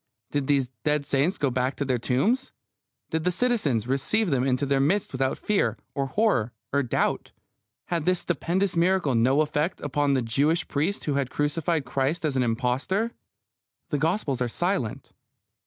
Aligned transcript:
Did 0.31 0.47
these 0.47 0.69
dead 0.83 1.05
saints 1.05 1.37
go 1.37 1.51
back 1.51 1.75
to 1.75 1.85
their 1.85 1.99
tombs? 1.99 2.51
Did 3.11 3.23
the 3.23 3.29
citizens 3.29 3.85
receive 3.87 4.31
them 4.31 4.43
into 4.43 4.65
their 4.65 4.79
midst 4.79 5.11
without 5.11 5.37
fear, 5.37 5.77
or 5.93 6.07
horror, 6.07 6.53
or 6.73 6.81
doubt? 6.81 7.33
Had 7.85 8.05
this 8.05 8.21
stupendous 8.21 8.75
miracle 8.75 9.13
no 9.13 9.41
effect 9.41 9.79
upon 9.81 10.13
the 10.15 10.23
Jewish 10.23 10.67
priests 10.67 11.05
who 11.05 11.13
had 11.13 11.29
crucified 11.29 11.85
Christ 11.85 12.25
as 12.25 12.35
an 12.35 12.41
impostor? 12.41 13.11
The 13.89 13.99
Gospels 13.99 14.41
are 14.41 14.47
silent. 14.47 15.13